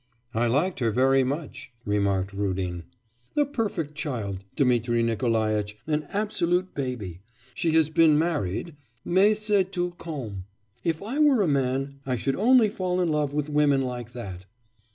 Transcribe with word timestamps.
'I 0.33 0.47
liked 0.47 0.79
her 0.79 0.89
very 0.89 1.23
much,' 1.23 1.71
remarked 1.85 2.33
Rudin. 2.33 2.85
'A 3.37 3.45
perfect 3.45 3.93
child, 3.93 4.43
Dmitri 4.55 5.03
Nikolaitch, 5.03 5.77
an 5.85 6.07
absolute 6.09 6.73
baby. 6.73 7.21
She 7.53 7.73
has 7.75 7.91
been 7.91 8.17
married, 8.17 8.75
mais 9.05 9.35
c'est 9.45 9.71
tout 9.71 9.93
comme.... 9.99 10.45
If 10.83 11.03
I 11.03 11.19
were 11.19 11.43
a 11.43 11.47
man, 11.47 11.99
I 12.03 12.15
should 12.15 12.35
only 12.35 12.69
fall 12.71 12.99
in 12.99 13.09
love 13.09 13.31
with 13.35 13.47
women 13.47 13.83
like 13.83 14.13
that. 14.13 14.47